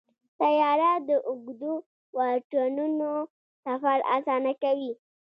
طیاره 0.39 0.91
د 1.09 1.11
اوږدو 1.29 1.73
واټنونو 2.17 3.11
سفر 3.65 3.97
اسانه 4.15 4.53
کوي. 4.63 4.91